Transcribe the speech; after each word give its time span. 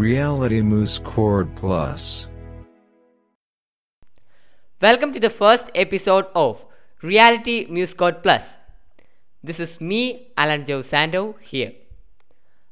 Reality 0.00 0.62
Moose 0.62 0.98
Chord 1.00 1.48
Plus. 1.56 2.02
Welcome 4.82 5.12
to 5.12 5.20
the 5.20 5.28
first 5.30 5.66
episode 5.74 6.26
of 6.34 6.64
Reality 7.02 7.56
Muse 7.68 7.92
Chord 7.92 8.22
Plus. 8.22 8.44
This 9.44 9.60
is 9.60 9.78
me, 9.78 10.00
Alan 10.38 10.64
Joe 10.64 10.80
Sando, 10.90 11.22
here. 11.50 11.72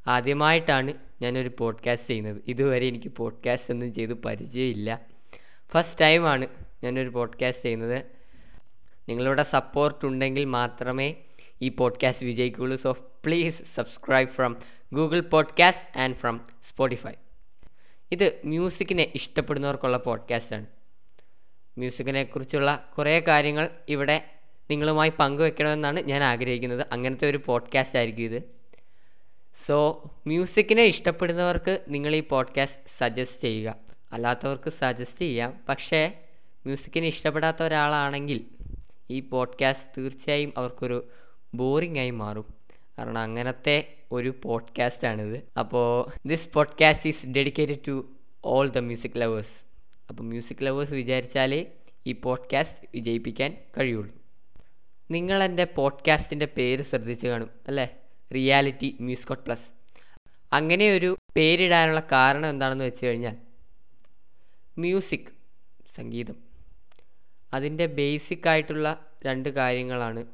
ആദ്യമായിട്ടാണ് 0.06 0.92
ഞാനൊരു 1.22 1.50
podcast 1.58 2.08
ചെയ്യുന്നത് 2.08 2.38
ഇതുവരെ 2.46 2.86
എനിക്ക് 2.86 3.12
podcast 3.12 3.72
ഒന്നും 3.74 3.92
ചെയ്ത് 3.92 4.14
പരിചയമില്ല 4.26 4.90
ഫസ്റ്റ് 5.72 6.00
ടൈമാണ് 6.00 6.46
ഞാനൊരു 6.84 7.08
പോഡ്കാസ്റ്റ് 7.08 7.62
ചെയ്യുന്നത് 7.62 7.98
നിങ്ങളുടെ 9.08 9.44
സപ്പോർട്ട് 9.52 10.02
ഉണ്ടെങ്കിൽ 10.06 10.46
മാത്രമേ 10.58 11.08
ഈ 11.62 11.68
podcast 11.80 12.26
വിജയിക്കുള്ളൂ 12.26 12.78
so 12.86 12.92
please 13.26 13.60
subscribe 13.76 14.30
from 14.30 14.52
Google 14.92 15.20
podcast 15.20 16.00
and 16.00 16.16
from 16.16 16.40
Spotify 16.68 17.12
ഇത് 18.12 18.40
മ്യൂസിക്കിനെ 18.44 19.12
ഇഷ്ടപ്പെടുന്നവർക്കുള്ള 19.14 19.96
പോഡ്കാസ്റ്റാണ് 19.96 20.66
മ്യൂസിക്കിനെ 21.78 22.24
കുറിച്ചുള്ള 22.24 22.88
കുറേ 22.98 23.20
കാര്യങ്ങൾ 23.20 23.70
ഇവിടെ 23.88 24.30
നിങ്ങളുമായി 24.70 25.12
പങ്കുവെക്കണമെന്നാണ് 25.18 26.00
ഞാൻ 26.00 26.22
ആഗ്രഹിക്കുന്നത്. 26.22 26.86
അങ്ങനത്തെ 26.92 27.30
ഒരു 27.30 27.40
പോഡ്കാസ്റ്റ് 27.46 27.98
ആയിരിക്കും 27.98 28.22
ഇത്. 28.22 28.42
സോ 29.66 30.02
മ്യൂസിക്കിനെ 30.26 30.82
ഇഷ്ടപ്പെടുന്നവർക്ക് 30.82 31.84
നിങ്ങൾ 31.88 32.14
ഈ 32.14 32.20
പോഡ്കാസ്റ്റ് 32.20 32.80
സജസ്റ്റ് 32.98 33.40
ചെയ്യുക. 33.40 33.74
അല്ലാത്തവർക്ക് 34.12 34.70
സജസ്റ്റ് 34.70 35.18
ചെയ്യാം. 35.18 35.60
പക്ഷേ 35.68 36.12
മ്യൂസിക്കിനെ 36.66 37.06
ഇഷ്ടപ്പെടാത്ത 37.06 37.62
ഒരാളാണെങ്കിൽ 37.62 38.44
ഈ 39.10 39.20
പോഡ്കാസ്റ്റ് 39.20 39.90
തീർച്ചയായും 39.98 40.52
അവർക്കൊരു 40.56 41.08
ബോറിംഗ് 41.54 41.98
ആയി 41.98 42.10
മാറും. 42.10 42.57
കാരണം 42.98 43.20
അങ്ങനത്തെ 43.20 43.94
ഒരു 44.12 44.28
പോഡ്കാസ്റ്റ് 44.28 44.48
പോഡ്കാസ്റ്റാണിത് 44.48 45.44
അപ്പോൾ 45.58 46.10
this 46.26 46.48
podcast 46.52 47.08
is 47.08 47.26
dedicated 47.26 47.78
to 47.88 48.12
all 48.44 48.68
the 48.68 48.78
music 48.78 49.12
lovers 49.16 49.64
അപ്പോൾ 50.08 50.22
മ്യൂസിക് 50.22 50.56
ലവേഴ്സ് 50.62 50.94
വിചാരിച്ചാലേ 50.94 51.66
ഈ 52.06 52.12
പോഡ്കാസ്റ്റ് 52.12 52.88
വിജയിപ്പിക്കാൻ 52.94 53.56
കഴിയുള്ളൂ. 53.78 54.14
നിങ്ങൾ 55.10 55.42
എന്റെ 55.42 55.64
പോഡ്കാസ്റ്റിന്റെ 55.64 56.46
പേര് 56.46 56.82
ശ്രദ്ധിച്ച് 56.82 57.26
കാണും 57.26 57.50
അല്ലേ? 57.68 57.96
റിയാലിറ്റി 58.34 58.96
മ്യൂസ്കോട്ട് 59.00 59.44
പ്ലസ് 59.44 59.70
അങ്ങനെ 60.52 60.90
ഒരു 60.90 61.18
പേരിടാനുള്ള 61.36 62.00
കാരണം 62.12 62.50
എന്താണെന്ന് 62.50 62.84
വെച്ച് 62.84 63.06
കഴിഞ്ഞാൽ 63.06 63.36
മ്യൂസിക് 64.78 65.32
സംഗീതം. 65.94 66.34
അതിന്റെ 67.54 67.86
ബേസിക് 67.86 68.48
ആയിട്ടുള്ള 68.48 69.06
രണ്ട് 69.26 69.48
കാര്യങ്ങളാണ്. 69.48 70.26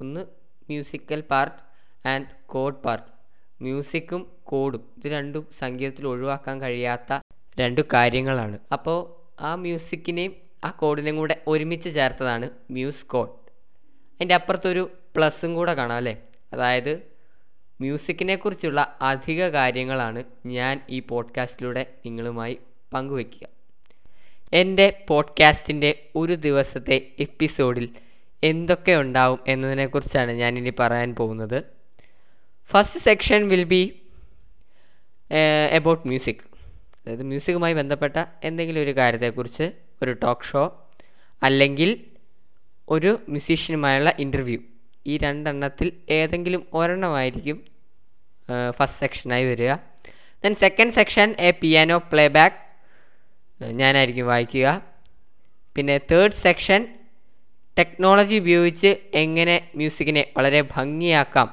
ഒന്ന് 0.00 0.20
musical 0.68 1.20
part 1.20 1.69
and 2.06 2.26
code 2.46 2.74
part 2.74 3.06
മ്യൂസിക്കും 3.62 4.26
കോഡും 4.44 4.84
ഇത് 4.96 5.12
രണ്ടും 5.12 5.46
സംഗീതത്തിൽ 5.58 6.06
ഒഴിവാക്കാൻ 6.06 6.60
കഴിയാത്ത 6.60 7.18
രണ്ട് 7.60 7.80
കാര്യങ്ങളാണ്. 7.92 8.58
അപ്പോൾ 8.72 9.20
ആ 9.42 9.54
മ്യൂസിക്കിനെയും 9.54 10.34
ആ 10.64 10.70
കോഡിനെയും 10.70 11.16
കൂടെ 11.16 11.42
ഒരുമിച്ച് 11.46 11.94
ചേർത്തതാണ് 11.94 12.50
മ്യൂസ് 12.70 13.06
കോഡ്. 13.06 13.30
അതിന്റെ 14.14 14.34
അപ്പുറത്തൊരു 14.34 14.90
പ്ലസ്സും 15.16 15.54
കൂടെ 15.54 15.74
കാണാം 15.74 15.96
അല്ലേ? 15.96 16.16
അതായത് 16.52 17.02
മ്യൂസിക്കിനെ 17.80 18.36
കുറിച്ചുള്ള 18.36 18.98
അധിക 19.02 19.48
കാര്യങ്ങളാണ് 19.48 20.24
ഞാൻ 20.46 20.80
ഈ 20.90 21.00
പോഡ്കാസ്റ്റിലൂടെ 21.00 21.86
നിങ്ങളുമായി 22.06 22.58
പങ്കുവയ്ക്കുക. 22.94 23.48
എന്റെ 24.52 25.04
പോഡ്കാസ്റ്റിന്റെ 25.08 26.06
ഒരു 26.16 26.34
ദിവസത്തെ 26.34 27.06
എപ്പിസോഡിൽ 27.18 27.88
എന്തൊക്കെ 28.44 28.92
ഉണ്ടാവും 28.92 29.40
എന്നതിനെക്കുറിച്ചാണ് 29.46 30.30
ഞാനിനി 30.30 30.72
പറയാൻ 30.78 31.14
പോകുന്നത്. 31.14 31.79
First 32.72 33.00
section 33.00 33.48
will 33.48 33.64
be 33.72 33.82
about 35.78 36.04
music 36.08 36.42
അതായത് 37.02 37.22
മ്യൂസിക്കുമായി 37.22 37.74
ബന്ധപ്പെട്ട 37.80 38.16
എന്തെങ്കിലും 38.48 38.80
ഒരു 38.82 38.92
കാര്യത്തെക്കുറിച്ച് 38.98 39.66
ഒരു 40.02 40.12
ടോക്ക് 40.24 40.48
ഷോ 40.50 40.62
അല്ലെങ്കിൽ 41.42 41.90
ഒരു 42.88 43.10
മ്യൂസീഷ്യനുമായുള്ള 43.28 44.10
ഇന്റർവ്യൂ 44.24 44.60
ഈ 45.06 45.18
രണ്ടെണ്ണത്തിൽ 45.18 45.92
ഏതെങ്കിലും 46.10 46.62
ഒരെണ്ണമായിരിക്കും 46.74 47.58
ഫസ്റ്റ് 48.78 49.00
സെക്ഷനായി 49.02 49.44
വരിക. 49.44 49.72
Then 50.42 50.54
second 50.54 50.94
section 50.98 51.28
a 51.38 51.50
piano 51.60 51.98
playback 52.36 52.58
ഞാനായിരിക്കും 53.80 54.26
വായിക്കുക. 54.26 54.66
പിന്നെ 55.76 55.96
തേർഡ് 56.10 56.38
സെക്ഷൻ 56.46 56.80
ടെക്നോളജി 57.78 58.36
ഉപയോഗിച്ച് 58.42 58.90
എങ്ങനെ 59.22 59.56
മ്യൂസിക്കിനെ 59.78 60.22
വളരെ 60.36 60.60
ഭംഗിയാക്കാം 60.76 61.48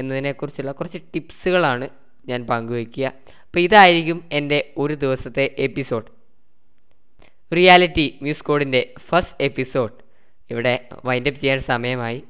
എന്നതിനെക്കുറിച്ചുള്ള 0.00 0.72
കുറച്ച് 0.72 0.98
ടിപ്സുകളാണ് 1.14 1.88
ഞാൻ 2.26 2.46
പങ്കുവയ്ക്കുക. 2.46 3.12
അപ്പോൾ 3.42 3.60
ഇതായിരിക്കും 3.60 4.28
എന്റെ 4.32 4.72
ഒരു 4.76 4.94
ദിവസത്തെ 4.94 5.54
എപ്പിസോഡ്. 5.58 6.04
റിയാലിറ്റി 7.54 8.18
മ്യൂസ് 8.22 8.44
കോഡിന്റെ 8.44 8.94
ഫസ്റ്റ് 8.98 9.36
എപ്പിസോഡ്. 9.40 9.92
ഇവിടെ 10.50 10.88
വൈൻഡപ്പ് 11.04 11.40
ചെയ്യാൻ 11.40 11.60
സമയമായി. 11.60 12.22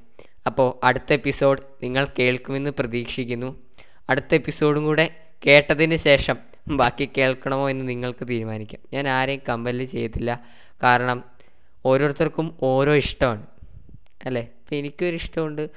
അപ്പോൾ 0.47 0.87
അടുത്ത 0.87 1.13
എപ്പിസോഡ് 1.13 1.63
നിങ്ങൾ 1.83 2.07
കേൾക്കുമെന്ന് 2.19 2.71
പ്രതീക്ഷിക്കുന്നു. 2.71 3.63
അടുത്ത 4.11 4.35
എപ്പിസോഡും 4.35 4.85
കൂടെ 4.85 5.17
കേട്ടതിന് 5.47 5.97
ശേഷം 5.97 6.37
ബാക്കി 6.69 7.09
കേൾക്കണമോ 7.19 7.71
എന്ന് 7.71 7.89
നിങ്ങൾക്ക് 7.89 8.29
തീരുമാനിക്കാം. 8.29 8.83
ഞാൻ 8.93 9.09
ആരെയും 9.09 9.41
കമ്പൽ 9.49 9.85
ചെയ്യത്തില്ല 9.85 10.45
കാരണം 10.83 11.25
ഓരോരുത്തർക്കും 11.87 12.57
ഓരോ 12.63 12.95
ഇഷ്ടമാണ്. 12.95 13.47
അല്ലേ? 14.25 14.49
അപ്പോൾ 14.67 14.77
എനിക്കൊരു 14.77 15.15
ഇഷ്ടമുണ്ട്. 15.15 15.71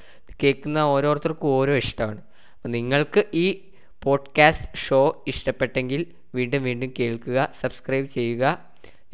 കേൾക്കുന്ന 0.44 0.80
ഓരോരുത്തർക്കും 0.80 1.48
ഓരോ 1.48 1.76
ഇഷ്ടമാണ്. 1.76 2.18
അപ്പോൾ 2.18 2.70
നിങ്ങൾക്ക് 2.70 3.24
ഈ 3.34 3.62
പോഡ്കാസ്റ്റ് 4.04 4.78
ഷോ 4.78 5.24
ഇഷ്ടപ്പെട്ടെങ്കിൽ 5.28 6.06
വീണ്ടും 6.36 6.64
വീണ്ടും 6.64 6.94
കേൾക്കുക 7.00 7.50
സബ്സ്ക്രൈബ് 7.62 8.08
ചെയ്യുക. 8.08 8.60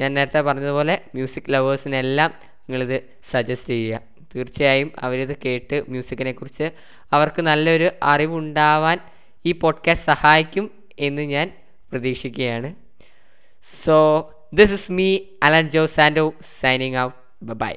ഞാൻ 0.00 0.14
നേരത്തെ 0.14 0.40
പറഞ്ഞതുപോലെ 0.40 1.02
മ്യൂസിക് 1.14 1.52
ലവേഴ്സിനെല്ലാം 1.52 2.34
നിങ്ങളിത് 2.42 3.02
സജസ്റ്റ് 3.30 3.68
ചെയ്യുക. 3.68 4.00
തീർച്ചയായും 4.34 4.92
അവരിത് 4.98 5.36
കേട്ട് 5.44 5.84
മ്യൂസിക്കിനെ 5.88 6.32
കുറിച്ച് 6.32 6.70
അവർക്ക് 7.12 7.42
നല്ലൊരു 7.42 7.90
അറിവുണ്ടാവാൻ 8.02 8.98
ഈ 9.46 9.52
പോഡ്കാസ്റ്റ് 9.52 10.06
സഹായിക്കും 10.06 10.70
എന്ന് 10.98 11.22
ഞാൻ 11.22 11.52
പ്രതീക്ഷിക്കുകയാണ്. 11.92 12.74
So 13.84 14.30
this 14.54 14.72
is 14.72 14.92
me 14.92 15.18
Alan 15.42 15.68
Jo 15.68 15.86
Sando 15.86 16.34
signing 16.60 16.96
out 16.96 17.44
by 17.44 17.74